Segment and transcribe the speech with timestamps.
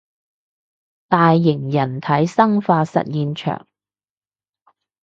[1.09, 3.67] 大型人體生化實驗場